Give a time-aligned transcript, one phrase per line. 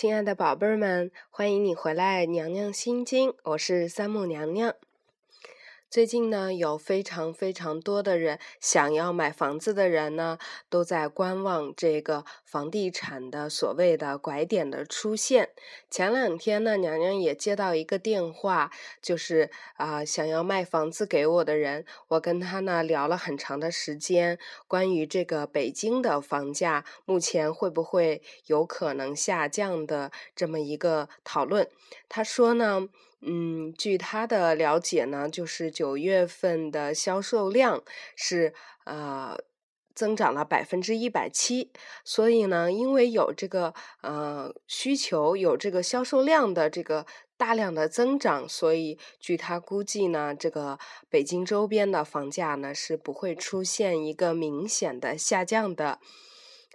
[0.00, 4.72] 亲爱的宝贝儿们，欢迎你回来，娘娘心经，我是三木娘娘。
[5.90, 10.36] 最近呢，有非常非常多的人想要买房子的人呢，
[10.68, 15.48] 都在观望这个房地产的所谓的拐点的出现。
[15.90, 18.70] 前两天呢，娘娘也接到一个电话，
[19.00, 31.66] 就是啊，想要卖房子给我的人，我跟他呢聊了很长的时间，关于这个北京的房价目前会不会有可能下降的这么一个讨论。
[32.10, 32.90] 他说呢。
[33.20, 37.82] 嗯，据他的了解呢，就是九月份的销售量
[38.14, 38.54] 是
[38.84, 39.36] 呃
[39.92, 41.72] 增长了百分之一百七，
[42.04, 50.78] 所以呢，因为有这个呃需求，有这个销售量的这个大量的增长，所以据他估计呢，这个
[51.10, 55.98] 北京周边的房价呢是不会出现一个明显的下降的。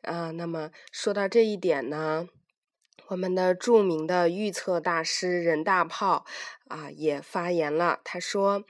[0.01, 2.27] 啊，那么说到这一点呢。
[3.07, 6.25] 我们的著名的预测大师任大炮
[6.67, 8.63] 啊也发言了，他说：“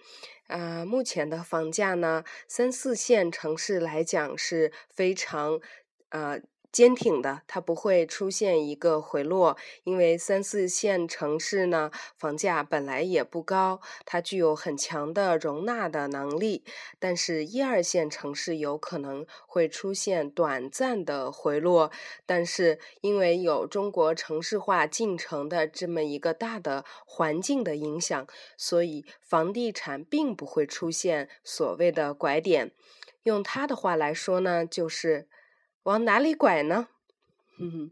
[0.47, 5.59] 呃，目前的房价呢，三四线城市来讲是非常
[6.09, 6.41] 呃。”
[6.73, 16.63] 坚挺的，它不会出现一个回落，因为三四线城市呢，房价本来也不高，它具有很强的容纳的能力。
[16.97, 21.91] 但是，一二线城市有可能会出现短暂的回落，
[22.25, 28.25] 但是因为有中国城市化进程的这么一个大的环境的影响，
[28.57, 32.71] 所以房地产并不会出现所谓的拐点。
[33.21, 35.27] 用他的话来说呢，就是。
[35.83, 36.87] 往哪里拐呢？
[37.57, 37.91] 哼哼，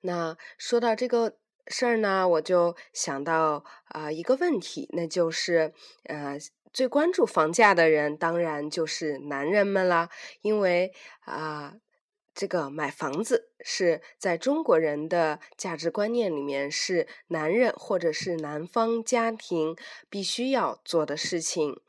[0.00, 5.72] 那说到这个事儿呢，我就想到啊一个问题，那就是
[6.04, 6.36] 呃
[6.72, 10.10] 最关注房价的人，当然就是男人们啦，
[10.42, 11.74] 因为啊
[12.34, 19.76] 这个买房子是在中国人的价值观念里面是男人或者是男方家庭
[20.10, 21.80] 必须要做的事情，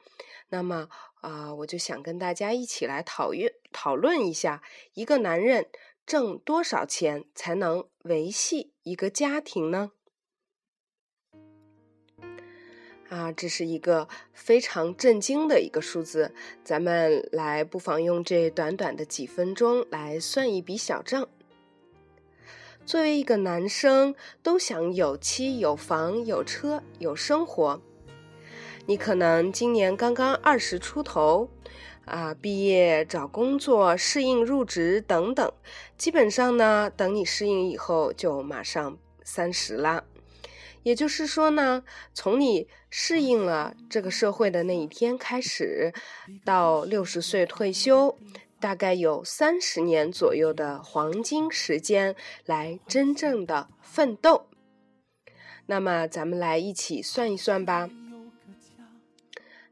[0.49, 0.89] 那么。
[1.25, 4.63] 啊，我就想跟大家一起来讨论讨论一下，
[4.93, 5.67] 一个男人
[6.05, 9.91] 挣多少钱才能维系一个家庭呢？
[13.09, 21.27] 啊，这是一个非常震惊的一个数字，咱们来不妨用这短短的几分钟来算一笔小账。
[22.85, 27.81] 作为一个男生，都想有妻有房有车有生活。
[28.85, 31.49] 你可能今年刚刚二十出头，
[32.05, 35.51] 啊，毕业找工作、适应入职等等，
[35.97, 40.03] 基本上呢，等你适应以后，就马上三十了。
[40.83, 41.83] 也就是说呢，
[42.13, 45.91] 从你适应了这个社会的那一天开始，
[46.45, 48.19] 到六十岁退休，
[48.59, 54.45] 大概有三十年左右的黄金时间来真正的奋斗。
[55.65, 57.89] 那么，咱们来一起算一算吧。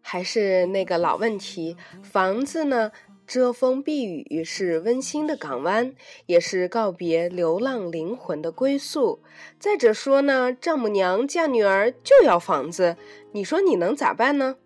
[0.06, 2.92] 还是那个老问题，房子呢，
[3.26, 5.96] 遮风避雨，是温馨的港湾，
[6.28, 9.24] 也是告别流浪灵魂的归宿。
[9.58, 12.98] 再者说呢，丈母娘嫁女儿就要房子，
[13.32, 14.58] 你说你能咋办呢？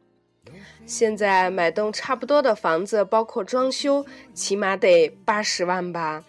[0.85, 6.23] 现在买栋差不多的房子，包括装修，起码得八十万吧。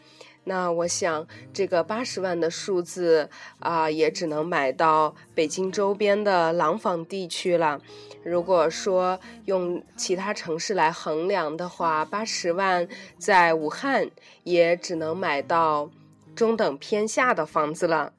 [0.49, 3.29] 那我想，这个八十万的数字
[3.59, 7.79] 啊，也只能买到北京周边的廊坊地区了。
[8.25, 12.89] 如果说用其他城市来衡量的话，八十万
[13.19, 14.11] 在武汉
[14.43, 15.91] 也只能买到
[16.35, 18.15] 中等偏下的房子了。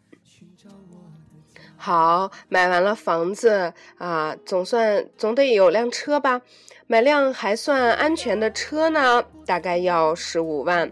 [1.75, 6.41] 好，买完了房子啊，总算总得有辆车吧？
[6.85, 10.91] 买辆还算安全的车呢，大概要十五万。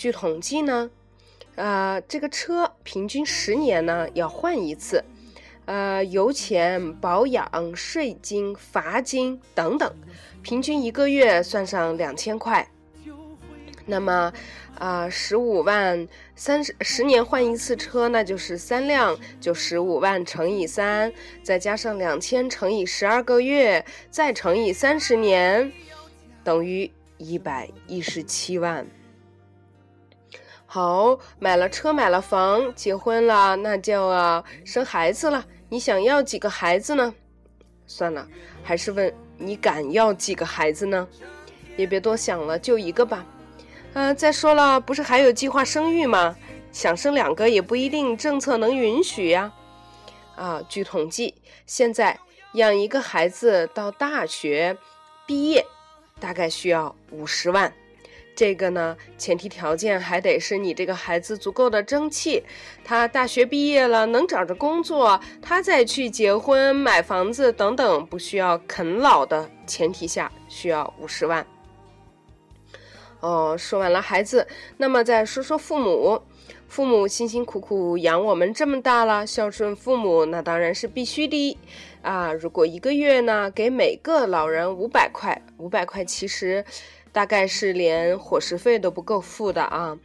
[0.00, 0.90] 据统计呢，
[1.56, 5.04] 呃，这个车平均十年呢要换一次，
[5.66, 9.94] 呃，油钱、保养、税金、罚金等等，
[10.40, 12.66] 平均一个月算上两千块。
[13.84, 14.32] 那么，
[14.78, 25.70] 啊，十五万三十十年换一次车，那就是三辆，就十五万乘以三，再加上两千乘以十二个月，再乘以三十年，
[26.42, 28.86] 等于一百一十七万。
[30.72, 35.44] 好，买了车，买了房，结婚了，那就啊生孩子了。
[35.68, 37.12] 你想要几个孩子呢？
[37.88, 38.24] 算了，
[38.62, 41.08] 还是问你敢要几个孩子呢？
[41.76, 43.26] 也别多想了，就一个吧。
[43.94, 46.36] 嗯，再说了，不是还有计划生育吗？
[46.70, 49.52] 想生两个也不一定政策能允许呀。
[50.36, 51.34] 啊，据统计，
[51.66, 52.16] 现在
[52.52, 54.78] 养一个孩子到大学
[55.26, 55.66] 毕业，
[56.20, 57.72] 大概需要五十万。
[58.40, 62.42] 这个呢，前提条件还得是你这个孩子足够的争气，
[62.82, 71.46] 他大学毕业了能找着工作，他再去结婚买房子等等，不需要啃老的前提下，需要五十万。
[73.20, 74.48] 哦，说完了孩子，
[74.78, 76.22] 那么再说说父母。
[76.66, 81.58] 父母辛辛苦苦养我们这么大了，孝顺父母那当然是必须的
[82.00, 82.32] 啊！
[82.32, 86.64] 如果一个月呢给每个老人五百块，五百块其实
[87.12, 89.98] 大概是连伙食费都不够付的啊。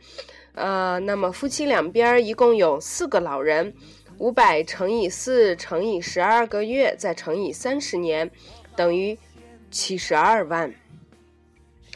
[0.54, 3.74] 呃，那么夫妻两边一共有四个老人，
[4.18, 8.32] 五百乘以四乘以十二个月，再乘以三十年，
[8.76, 9.18] 等于
[9.70, 10.74] 七十二万。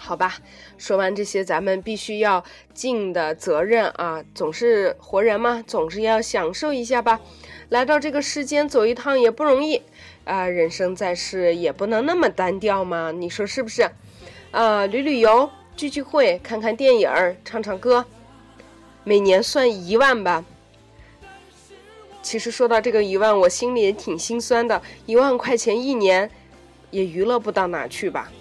[0.01, 0.37] 好吧，
[0.77, 4.23] 说完这些，咱们必须要尽的责任啊！
[4.33, 7.19] 总是活人嘛，总是要享受一下吧。
[7.67, 9.81] 来到这个世间走一趟也不容易
[10.23, 13.89] 啊，人生在世也不能那么单调嘛，你说是不是？
[14.51, 17.09] 呃，旅旅游、聚聚会、看看电影、
[17.45, 18.03] 唱唱歌，
[19.03, 20.43] 每年算一万吧。
[22.23, 26.29] 其实说到这个一万，我心里也挺心酸的，一万块钱一年
[26.89, 28.31] 也娱乐不到哪去吧。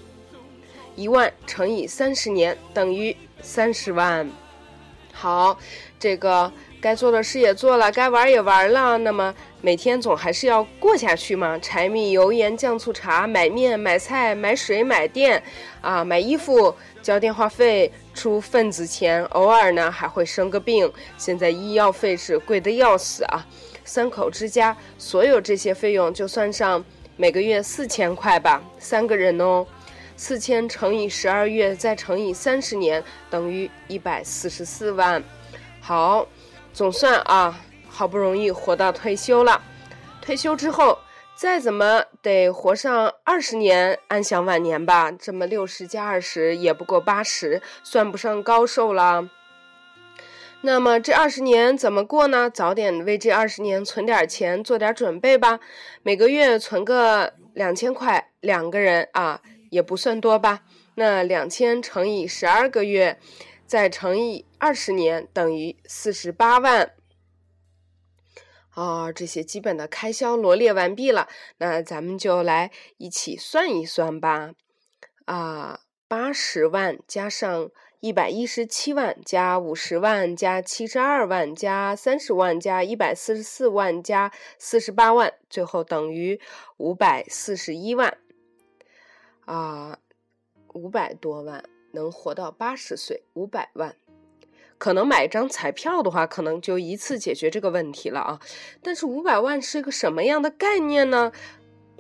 [0.97, 4.29] 一万乘以三十年等于三十万。
[5.13, 5.59] 好，
[5.99, 6.51] 这个
[6.81, 8.97] 该做的事也做了，该玩也玩了。
[8.99, 11.59] 那么每天总还是要过下去嘛？
[11.59, 15.43] 柴米油盐酱醋茶，买面买菜买水买电
[15.81, 20.91] 啊，买衣服交电话费出份子钱，偶尔呢还会生个病。
[21.17, 23.45] 现在医药费是贵的要死啊！
[23.85, 26.85] 三口之家所有这些费用就算上
[27.17, 29.67] 每个月四千块吧，三个人哦。
[30.17, 35.23] 四千乘以十二月，再乘以三十年，等于一百四十四万。
[35.81, 36.27] 好，
[36.79, 37.59] 总算啊，
[37.89, 39.61] 好不容易活到退休了。
[40.23, 40.97] 退休之后，
[41.35, 45.11] 再怎么得活上二十年，安享晚年吧。
[45.11, 49.29] 这么六十加二十，也不过八十，算不上高寿了。
[50.61, 52.49] 那么这二十年怎么过呢？
[52.49, 55.59] 早点为这二十年存点钱，做点准备吧。
[56.05, 59.41] 每个月存个两千块，两个人啊。
[59.71, 60.61] 也不算多吧，
[60.95, 63.19] 那两千乘以十二个月，
[63.69, 66.95] 再乘以二十年，等于四十八万。
[68.75, 71.29] 哦，这些基本的开销罗列完毕了，
[71.59, 74.55] 那咱们就来一起算一算吧。
[75.27, 77.71] 啊，八十万加上
[78.01, 86.41] 一百一十七万，加五十万，加七十二万，加三十万，加一百四十四万，加四十八万，最后等于
[86.79, 88.17] 五百四十一万。
[89.45, 89.99] 啊，
[90.73, 91.63] 五百多万
[91.99, 93.97] 能活到八十岁，五百万，
[94.79, 98.41] 可能买一张彩票的话，可能就一次解决这个问题了啊。
[98.81, 101.33] 但是五百万是个什么样的概念呢？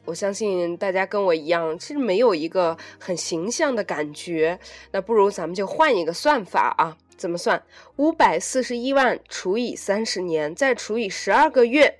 [0.05, 4.59] 我相信大家跟我一样，其实没有一个很形象的感觉。
[4.93, 6.97] 那不如咱们就换一个算法啊？
[7.17, 7.62] 怎么算？
[7.97, 11.99] 五百四十一万除以三十年，再除以十二个月，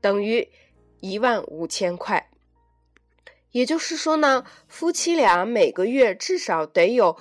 [0.00, 0.46] 等于
[1.00, 2.27] 一万五千块。
[3.52, 7.16] 也就是说呢，夫妻俩每个月至少得有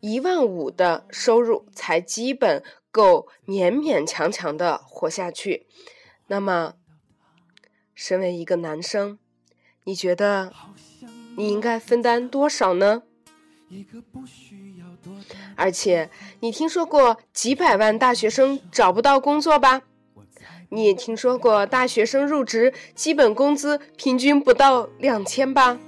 [0.00, 5.66] 一万五的收入，才基本够勉勉强强的活下去。
[6.26, 6.74] 那么，
[7.94, 9.18] 身为一个男生，
[9.84, 10.52] 你觉得
[11.36, 13.02] 你应该分担多少呢？
[15.54, 19.82] 而且，你听说过几百万大学生找不到工作吧？
[20.72, 25.78] 你也听说过大学生入职基本工资平均不到两千吧？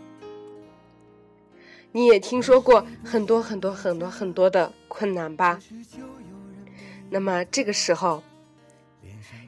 [1.92, 5.60] 你也听说过很多很多很多很多的困难吧？
[7.10, 8.24] 那么这个时候，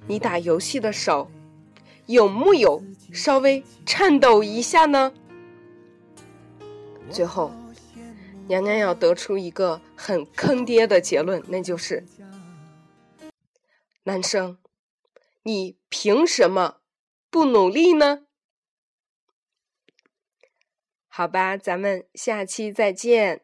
[0.06, 1.28] 你打游戏的手
[2.06, 5.12] 有木有稍微颤抖一下呢？
[7.10, 7.50] 最后，
[8.46, 12.04] 娘娘要得出一个很坑爹的结论，那就是
[14.04, 14.56] 男生。
[15.44, 16.80] 你凭什么
[17.30, 18.26] 不努力呢？
[21.06, 23.43] 好吧，咱们下期再见。